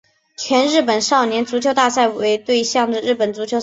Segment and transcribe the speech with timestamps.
[0.35, 3.59] 全日本少年足球大赛为对象的日本足球赛会制赛事。